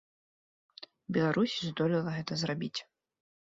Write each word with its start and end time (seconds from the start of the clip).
Беларусь 1.17 1.59
здолела 1.69 2.17
гэта 2.19 2.41
зрабіць. 2.47 2.75